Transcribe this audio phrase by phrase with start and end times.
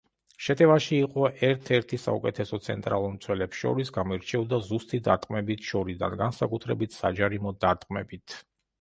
[0.43, 8.43] შეტევაში იყო ერთ-ერთი საუკეთესო ცენტრალურ მცველებს შორის, გამოირჩეოდა ზუსტი დარტყმებით შორიდან, განსაკუთრებით საჯარიმო დარტყმებით.